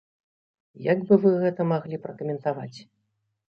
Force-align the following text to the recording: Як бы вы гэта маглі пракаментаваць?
Як 0.91 0.99
бы 1.11 1.19
вы 1.27 1.35
гэта 1.45 1.69
маглі 1.73 2.01
пракаментаваць? 2.07 2.77